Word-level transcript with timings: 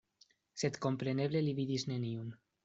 Sed 0.61 0.79
kompreneble 0.85 1.43
li 1.49 1.55
vidis 1.61 1.87
neniun. 1.93 2.35